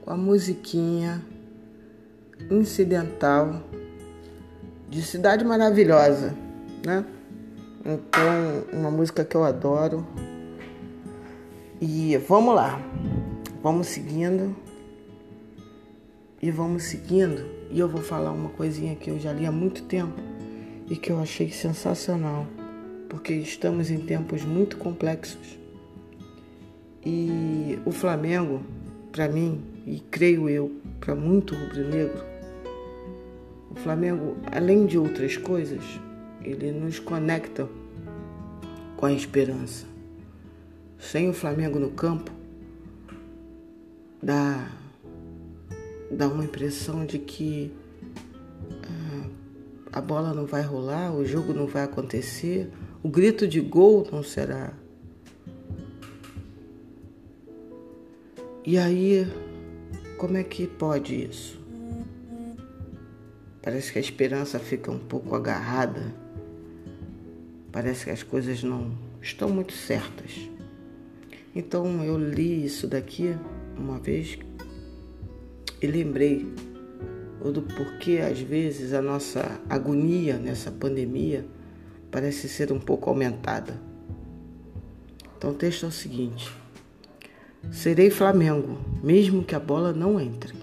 com 0.00 0.10
a 0.10 0.16
musiquinha 0.16 1.20
incidental 2.50 3.62
de 4.88 5.02
Cidade 5.02 5.44
Maravilhosa, 5.44 6.34
né? 6.86 7.04
Então, 7.80 8.64
uma 8.72 8.90
música 8.90 9.26
que 9.26 9.36
eu 9.36 9.44
adoro. 9.44 10.06
E 11.82 12.16
vamos 12.16 12.54
lá. 12.54 12.80
Vamos 13.62 13.88
seguindo. 13.88 14.56
E 16.40 16.50
vamos 16.50 16.84
seguindo. 16.84 17.44
E 17.70 17.78
eu 17.78 17.90
vou 17.90 18.00
falar 18.00 18.32
uma 18.32 18.48
coisinha 18.48 18.96
que 18.96 19.10
eu 19.10 19.18
já 19.18 19.34
li 19.34 19.44
há 19.44 19.52
muito 19.52 19.82
tempo 19.82 20.18
e 20.88 20.96
que 20.96 21.12
eu 21.12 21.20
achei 21.20 21.50
sensacional, 21.50 22.46
porque 23.06 23.34
estamos 23.34 23.90
em 23.90 23.98
tempos 23.98 24.42
muito 24.46 24.78
complexos 24.78 25.62
e 27.04 27.78
o 27.84 27.92
Flamengo, 27.92 28.62
para 29.12 29.28
mim, 29.28 29.62
e 29.86 30.00
creio 30.00 30.48
eu, 30.48 30.70
para 31.00 31.14
muito 31.14 31.54
rubro-negro, 31.54 32.22
o 33.70 33.74
Flamengo, 33.74 34.36
além 34.50 34.86
de 34.86 34.96
outras 34.96 35.36
coisas, 35.36 35.82
ele 36.42 36.72
nos 36.72 36.98
conecta 36.98 37.68
com 38.96 39.06
a 39.06 39.12
esperança. 39.12 39.86
Sem 40.98 41.28
o 41.28 41.34
Flamengo 41.34 41.78
no 41.78 41.90
campo, 41.90 42.30
dá, 44.22 44.70
dá 46.10 46.28
uma 46.28 46.44
impressão 46.44 47.04
de 47.04 47.18
que 47.18 47.72
a 49.94 50.00
bola 50.00 50.34
não 50.34 50.44
vai 50.44 50.62
rolar, 50.62 51.14
o 51.14 51.24
jogo 51.24 51.52
não 51.52 51.68
vai 51.68 51.84
acontecer, 51.84 52.68
o 53.00 53.08
grito 53.08 53.46
de 53.46 53.60
gol 53.60 54.04
não 54.10 54.24
será. 54.24 54.72
E 58.66 58.78
aí, 58.78 59.30
como 60.16 60.38
é 60.38 60.42
que 60.42 60.66
pode 60.66 61.14
isso? 61.28 61.60
Parece 63.60 63.92
que 63.92 63.98
a 63.98 64.00
esperança 64.00 64.58
fica 64.58 64.90
um 64.90 64.98
pouco 64.98 65.34
agarrada. 65.34 66.14
Parece 67.70 68.04
que 68.04 68.10
as 68.10 68.22
coisas 68.22 68.62
não 68.62 68.96
estão 69.20 69.50
muito 69.50 69.74
certas. 69.74 70.48
Então 71.54 72.02
eu 72.02 72.16
li 72.16 72.64
isso 72.64 72.86
daqui 72.86 73.36
uma 73.76 73.98
vez 73.98 74.38
e 75.82 75.86
lembrei 75.86 76.50
do 77.42 77.60
porquê 77.60 78.20
às 78.26 78.40
vezes 78.40 78.94
a 78.94 79.02
nossa 79.02 79.60
agonia 79.68 80.38
nessa 80.38 80.70
pandemia 80.70 81.44
parece 82.10 82.48
ser 82.48 82.72
um 82.72 82.80
pouco 82.80 83.10
aumentada. 83.10 83.78
Então 85.36 85.50
o 85.50 85.54
texto 85.54 85.84
é 85.84 85.88
o 85.90 85.92
seguinte: 85.92 86.50
Serei 87.70 88.10
Flamengo, 88.10 88.78
mesmo 89.02 89.42
que 89.42 89.54
a 89.54 89.60
bola 89.60 89.92
não 89.92 90.20
entre. 90.20 90.54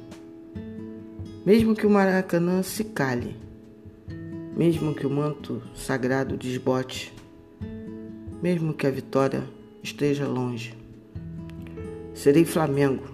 Mesmo 1.45 1.75
que 1.75 1.85
o 1.85 1.89
Maracanã 1.89 2.63
se 2.63 2.83
cale, 2.83 3.35
mesmo 4.55 4.93
que 4.93 5.05
o 5.05 5.09
manto 5.09 5.61
sagrado 5.75 6.37
desbote, 6.37 7.13
mesmo 8.41 8.73
que 8.73 8.87
a 8.87 8.91
vitória 8.91 9.43
esteja 9.83 10.27
longe. 10.27 10.75
Serei 12.13 12.45
Flamengo, 12.45 13.05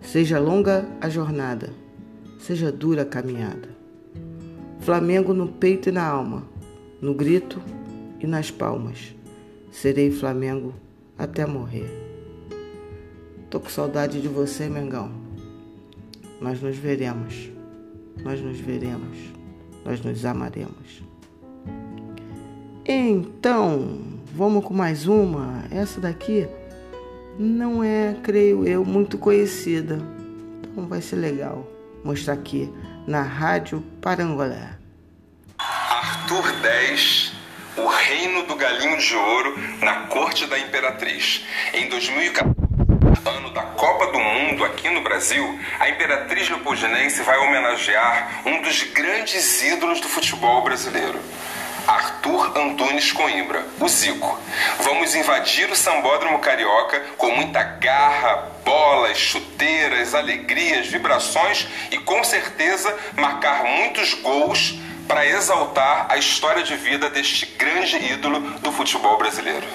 seja 0.00 0.38
longa 0.38 0.88
a 1.00 1.08
jornada, 1.08 1.70
seja 2.38 2.72
dura 2.72 3.02
a 3.02 3.06
caminhada. 3.06 3.68
Flamengo 4.80 5.34
no 5.34 5.48
peito 5.48 5.88
e 5.88 5.92
na 5.92 6.06
alma, 6.06 6.44
no 7.00 7.14
grito 7.14 7.60
e 8.20 8.26
nas 8.26 8.50
palmas. 8.50 9.14
Serei 9.70 10.10
Flamengo 10.10 10.74
até 11.16 11.46
morrer. 11.46 12.07
Tô 13.50 13.58
com 13.58 13.70
saudade 13.70 14.20
de 14.20 14.28
você, 14.28 14.68
Mengão. 14.68 15.10
Nós 16.38 16.60
nos 16.60 16.76
veremos, 16.76 17.50
nós 18.22 18.40
nos 18.42 18.60
veremos, 18.60 19.16
nós 19.84 20.04
nos 20.04 20.24
amaremos. 20.26 21.02
Então, 22.84 24.02
vamos 24.34 24.62
com 24.64 24.74
mais 24.74 25.06
uma. 25.06 25.64
Essa 25.70 25.98
daqui 25.98 26.46
não 27.38 27.82
é, 27.82 28.16
creio 28.22 28.68
eu, 28.68 28.84
muito 28.84 29.16
conhecida. 29.16 29.98
Então 30.60 30.86
vai 30.86 31.00
ser 31.00 31.16
legal 31.16 31.66
mostrar 32.04 32.34
aqui 32.34 32.70
na 33.06 33.22
Rádio 33.22 33.82
Parangolé. 34.02 34.76
Arthur 35.58 36.52
10, 36.60 37.32
O 37.78 37.86
Reino 37.86 38.46
do 38.46 38.54
Galinho 38.56 38.98
de 38.98 39.14
Ouro 39.14 39.54
na 39.80 40.06
Corte 40.08 40.46
da 40.46 40.58
Imperatriz. 40.58 41.46
Em 41.72 41.88
2014 41.88 42.57
ano 43.28 43.50
da 43.50 43.62
Copa 43.62 44.06
do 44.06 44.18
Mundo 44.18 44.64
aqui 44.64 44.88
no 44.88 45.02
Brasil, 45.02 45.58
a 45.78 45.88
Imperatriz 45.88 46.48
Leopoldinense 46.48 47.22
vai 47.22 47.38
homenagear 47.38 48.42
um 48.46 48.62
dos 48.62 48.82
grandes 48.84 49.62
ídolos 49.62 50.00
do 50.00 50.08
futebol 50.08 50.62
brasileiro. 50.62 51.20
Arthur 51.86 52.58
Antunes 52.58 53.12
Coimbra, 53.12 53.66
o 53.80 53.88
Zico. 53.88 54.38
Vamos 54.80 55.14
invadir 55.14 55.70
o 55.70 55.76
Sambódromo 55.76 56.38
Carioca 56.38 57.00
com 57.16 57.30
muita 57.30 57.62
garra, 57.62 58.50
bolas, 58.64 59.16
chuteiras, 59.16 60.14
alegrias, 60.14 60.86
vibrações 60.86 61.66
e 61.90 61.98
com 61.98 62.22
certeza 62.24 62.94
marcar 63.16 63.64
muitos 63.64 64.14
gols 64.14 64.74
para 65.06 65.26
exaltar 65.26 66.06
a 66.10 66.18
história 66.18 66.62
de 66.62 66.76
vida 66.76 67.08
deste 67.08 67.46
grande 67.46 67.96
ídolo 67.96 68.40
do 68.60 68.70
futebol 68.70 69.16
brasileiro. 69.16 69.66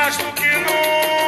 Mais 0.00 0.16
do 0.16 0.32
que 0.32 0.46
nunca 0.46 1.19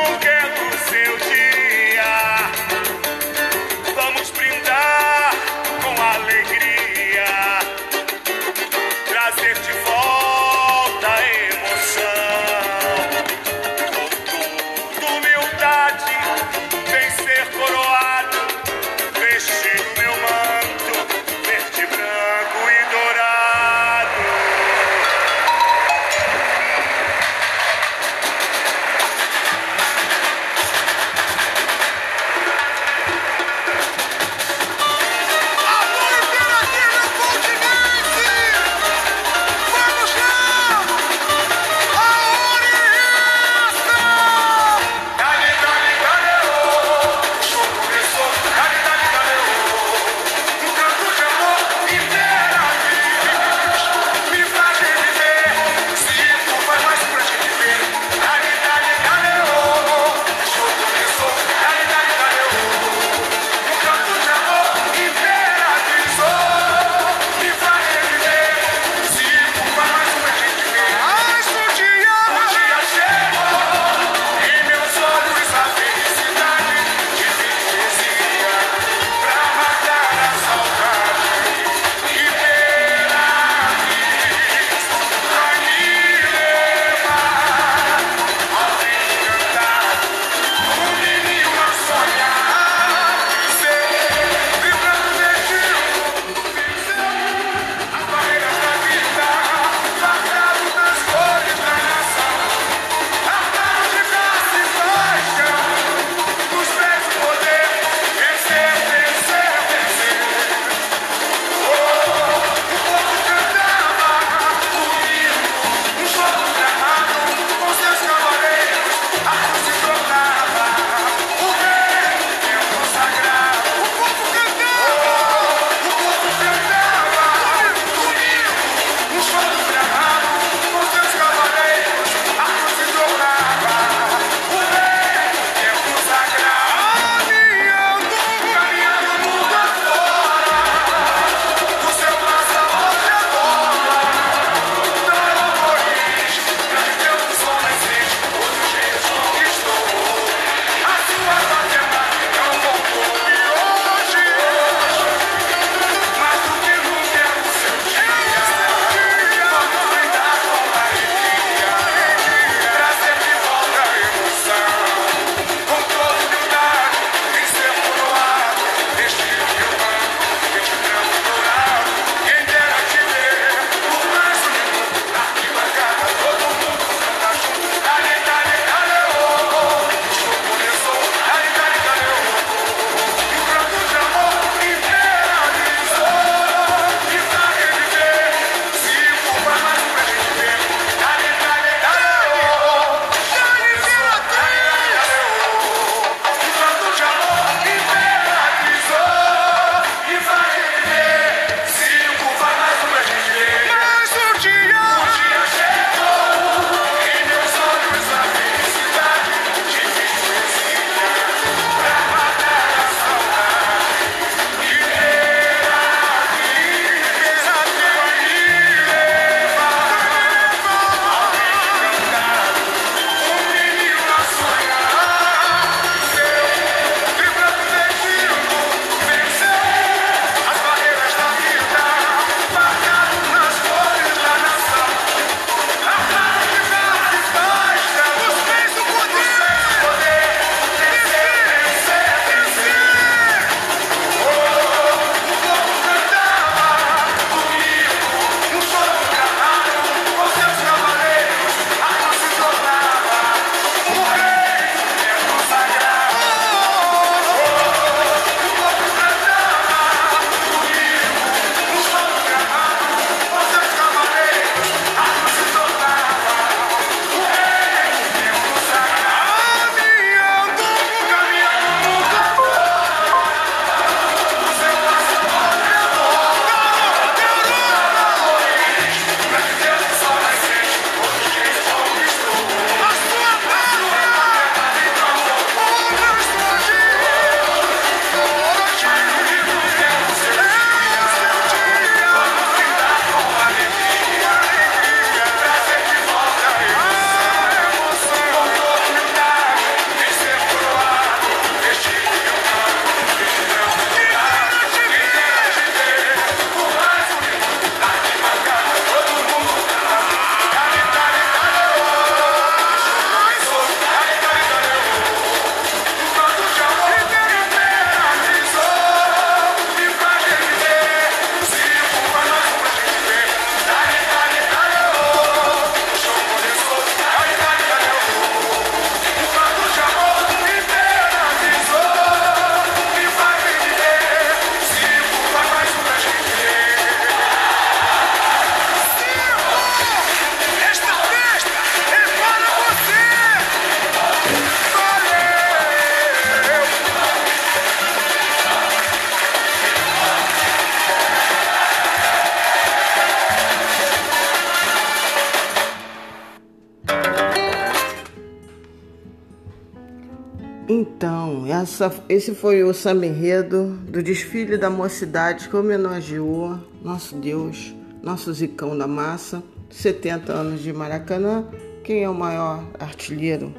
essa, 361.62 361.94
esse 362.08 362.34
foi 362.34 362.64
o 362.64 362.74
samba 362.74 363.06
enredo 363.06 363.78
do 363.88 364.02
desfile 364.02 364.56
da 364.56 364.68
mocidade 364.68 365.48
que 365.48 365.56
homenageou 365.56 366.58
nosso 366.82 367.14
Deus, 367.14 367.72
nosso 368.02 368.32
Zicão 368.32 368.76
da 368.76 368.88
Massa, 368.88 369.42
70 369.70 370.32
anos 370.32 370.60
de 370.60 370.72
Maracanã. 370.72 371.46
Quem 371.84 372.02
é 372.02 372.10
o 372.10 372.14
maior 372.14 372.64
artilheiro 372.80 373.54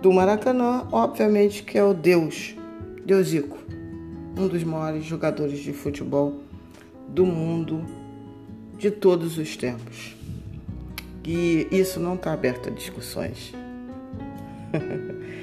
do 0.00 0.12
Maracanã? 0.12 0.86
Obviamente 0.92 1.64
que 1.64 1.76
é 1.76 1.82
o 1.84 1.92
Deus, 1.92 2.54
Deusico, 3.04 3.58
um 4.38 4.46
dos 4.46 4.62
maiores 4.62 5.04
jogadores 5.04 5.58
de 5.58 5.72
futebol 5.72 6.42
do 7.08 7.26
mundo 7.26 7.84
de 8.78 8.88
todos 8.88 9.36
os 9.36 9.56
tempos. 9.56 10.14
E 11.24 11.66
isso 11.72 11.98
não 11.98 12.14
está 12.14 12.32
aberto 12.32 12.68
a 12.68 12.72
discussões. 12.72 13.52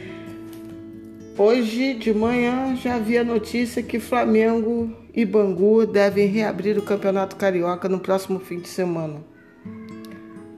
Hoje 1.42 1.94
de 1.94 2.14
manhã 2.14 2.76
já 2.76 2.96
havia 2.96 3.24
notícia 3.24 3.82
que 3.82 3.98
Flamengo 3.98 4.94
e 5.14 5.24
Bangu 5.24 5.86
devem 5.86 6.28
reabrir 6.28 6.78
o 6.78 6.82
Campeonato 6.82 7.38
Carioca 7.38 7.88
no 7.88 7.98
próximo 7.98 8.42
fim 8.42 8.60
de 8.60 8.68
semana. 8.68 9.24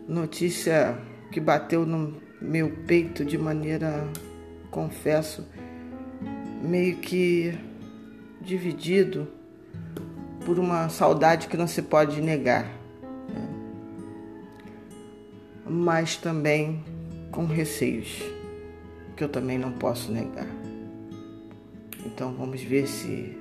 Notícia 0.08 0.98
que 1.32 1.40
bateu 1.40 1.86
no 1.86 2.20
meu 2.42 2.72
peito 2.88 3.24
de 3.24 3.38
maneira, 3.38 4.08
confesso, 4.72 5.48
meio 6.64 6.98
que 6.98 7.56
dividido 8.42 9.28
por 10.44 10.58
uma 10.58 10.90
saudade 10.90 11.48
que 11.48 11.58
não 11.58 11.68
se 11.68 11.84
pode 11.84 12.20
negar, 12.20 12.66
né? 13.30 13.48
mas 15.64 16.18
também 16.18 16.84
com 17.30 17.46
receios 17.46 18.20
que 19.16 19.24
eu 19.24 19.30
também 19.30 19.60
não 19.60 19.74
posso 19.74 20.12
negar. 20.12 20.61
Então 22.14 22.34
vamos 22.34 22.62
ver 22.62 22.88
se 22.88 23.38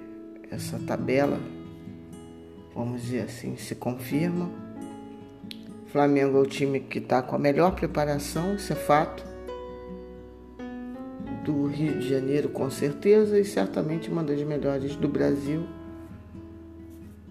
essa 0.51 0.79
tabela, 0.79 1.41
vamos 2.75 3.03
dizer 3.03 3.23
assim, 3.23 3.57
se 3.57 3.75
confirma. 3.75 4.51
Flamengo 5.87 6.39
é 6.39 6.41
o 6.41 6.47
time 6.47 6.79
que 6.79 6.99
está 6.99 7.21
com 7.21 7.35
a 7.35 7.39
melhor 7.39 7.75
preparação, 7.75 8.55
isso 8.55 8.73
é 8.73 8.77
fato. 8.77 9.25
Do 11.45 11.67
Rio 11.67 11.99
de 11.99 12.09
Janeiro, 12.09 12.49
com 12.49 12.71
certeza, 12.71 13.39
e 13.39 13.45
certamente 13.45 14.09
uma 14.09 14.23
das 14.23 14.41
melhores 14.43 14.95
do 14.95 15.09
Brasil 15.09 15.67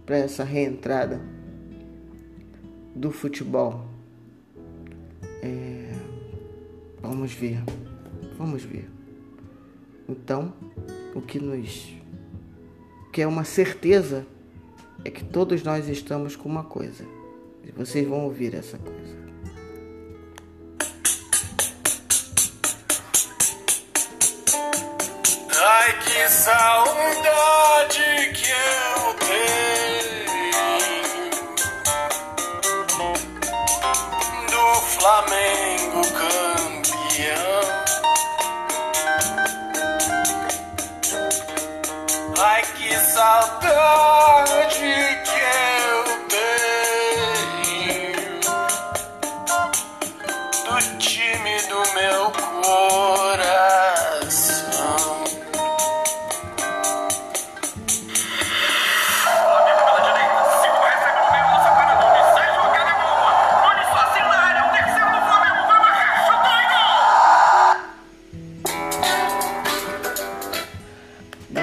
para 0.06 0.18
essa 0.18 0.44
reentrada 0.44 1.22
do 2.94 3.12
futebol. 3.12 3.86
É, 5.42 5.94
vamos 7.02 7.32
ver, 7.34 7.64
vamos 8.38 8.64
ver. 8.64 8.90
Então, 10.08 10.52
o 11.16 11.22
que 11.22 11.40
nos 11.40 12.00
que 13.12 13.22
é 13.22 13.28
uma 13.28 13.44
certeza 13.44 14.26
é 15.04 15.10
que 15.10 15.24
todos 15.24 15.64
nós 15.64 15.88
estamos 15.88 16.36
com 16.36 16.48
uma 16.48 16.64
coisa. 16.64 17.04
E 17.64 17.72
vocês 17.72 18.08
vão 18.08 18.26
ouvir 18.26 18.54
essa 18.54 18.78
coisa. 18.78 19.18
Ai, 25.62 26.00
que 26.00 26.30
saudade 26.30 27.39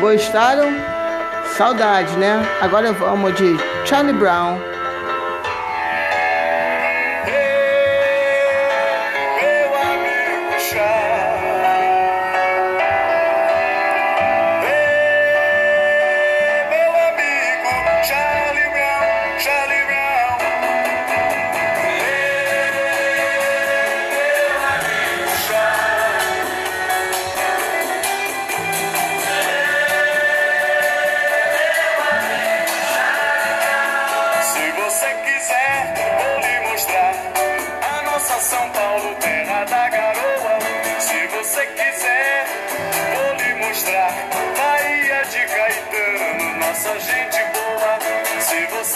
Gostaram? 0.06 0.68
Saudade, 1.56 2.16
né? 2.16 2.40
Agora 2.60 2.92
vamos 2.92 3.34
de 3.34 3.56
Charlie 3.84 4.12
Brown. 4.12 4.56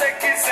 Você 0.00 0.12
quiser, 0.12 0.49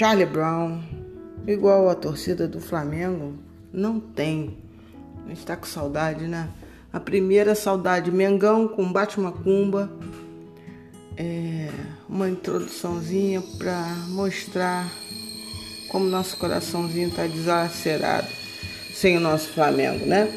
Charlie 0.00 0.24
Brown, 0.24 0.80
igual 1.46 1.90
a 1.90 1.94
torcida 1.94 2.48
do 2.48 2.58
Flamengo, 2.58 3.34
não 3.70 4.00
tem. 4.00 4.56
A 5.26 5.28
gente 5.28 5.44
tá 5.44 5.54
com 5.54 5.66
saudade, 5.66 6.26
né? 6.26 6.48
A 6.90 6.98
primeira 6.98 7.54
saudade, 7.54 8.10
Mengão 8.10 8.66
com 8.66 8.90
Bate-Macumba. 8.90 9.92
É 11.18 11.68
uma 12.08 12.30
introduçãozinha 12.30 13.42
para 13.58 13.94
mostrar 14.08 14.90
como 15.90 16.06
nosso 16.06 16.34
coraçãozinho 16.38 17.10
tá 17.10 17.26
desacerado 17.26 18.28
sem 18.94 19.18
o 19.18 19.20
nosso 19.20 19.48
Flamengo, 19.50 20.06
né? 20.06 20.32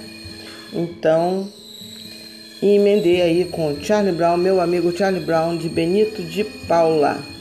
Então, 0.73 1.47
emendei 2.61 3.21
aí 3.21 3.45
com 3.45 3.81
Charlie 3.81 4.13
Brown, 4.13 4.35
meu 4.35 4.59
amigo 4.59 4.91
Charlie 4.91 5.23
Brown 5.23 5.55
de 5.55 5.69
Benito 5.69 6.21
de 6.21 6.43
Paula. 6.43 7.31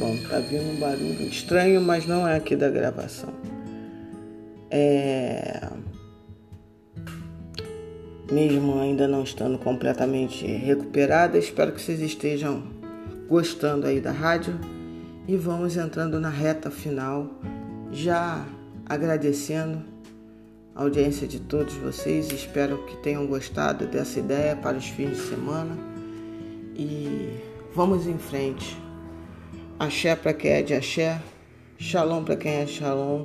Bom, 0.00 0.16
tá 0.16 0.38
vindo 0.38 0.70
um 0.70 0.76
barulho 0.76 1.28
estranho, 1.28 1.78
mas 1.78 2.06
não 2.06 2.26
é 2.26 2.34
aqui 2.34 2.56
da 2.56 2.70
gravação. 2.70 3.34
É... 4.70 5.68
Mesmo 8.32 8.80
ainda 8.80 9.06
não 9.06 9.22
estando 9.22 9.58
completamente 9.58 10.46
recuperada, 10.46 11.36
espero 11.36 11.72
que 11.72 11.82
vocês 11.82 12.00
estejam 12.00 12.62
gostando 13.28 13.86
aí 13.86 14.00
da 14.00 14.10
rádio 14.10 14.58
e 15.28 15.36
vamos 15.36 15.76
entrando 15.76 16.18
na 16.18 16.30
reta 16.30 16.70
final, 16.70 17.28
já 17.92 18.46
agradecendo 18.86 19.82
a 20.74 20.80
audiência 20.80 21.28
de 21.28 21.40
todos 21.40 21.74
vocês. 21.74 22.32
Espero 22.32 22.86
que 22.86 22.96
tenham 23.02 23.26
gostado 23.26 23.86
dessa 23.86 24.18
ideia 24.18 24.56
para 24.56 24.78
os 24.78 24.88
fins 24.88 25.10
de 25.10 25.28
semana 25.28 25.76
e 26.74 27.28
vamos 27.74 28.06
em 28.06 28.16
frente. 28.16 28.88
Axé 29.80 30.14
para 30.14 30.34
quem 30.34 30.50
é 30.50 30.60
de 30.60 30.74
axé, 30.74 31.18
Shalom 31.78 32.22
para 32.22 32.36
quem 32.36 32.52
é 32.52 32.66
de 32.66 32.72
Shalom, 32.72 33.24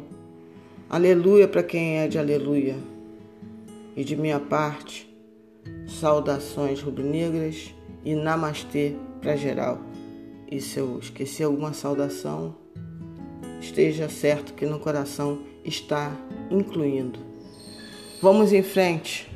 Aleluia 0.89 1.49
para 1.49 1.61
quem 1.61 1.97
é 1.97 2.07
de 2.07 2.17
Aleluia. 2.17 2.77
E 3.93 4.05
de 4.05 4.15
minha 4.15 4.39
parte, 4.39 5.13
saudações 5.85 6.81
rubro-negras 6.81 7.75
e 8.05 8.15
namastê 8.15 8.95
para 9.19 9.35
geral. 9.35 9.81
E 10.49 10.61
se 10.61 10.79
eu 10.79 10.97
esqueci 10.97 11.43
alguma 11.43 11.73
saudação, 11.73 12.55
esteja 13.59 14.07
certo 14.07 14.53
que 14.53 14.65
no 14.65 14.79
coração 14.79 15.41
está 15.61 16.09
incluindo. 16.49 17.19
Vamos 18.21 18.53
em 18.53 18.63
frente. 18.63 19.29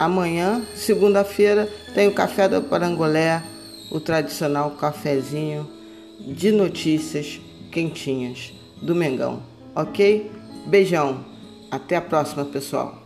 Amanhã, 0.00 0.66
segunda-feira, 0.74 1.68
tem 1.94 2.08
o 2.08 2.12
café 2.12 2.48
do 2.48 2.60
Parangolé, 2.62 3.40
o 3.88 4.00
tradicional 4.00 4.72
cafezinho 4.72 5.75
de 6.20 6.52
notícias 6.52 7.40
quentinhas 7.70 8.52
do 8.82 8.94
Mengão, 8.94 9.42
ok? 9.74 10.30
Beijão, 10.66 11.24
até 11.70 11.96
a 11.96 12.00
próxima, 12.00 12.44
pessoal. 12.44 13.05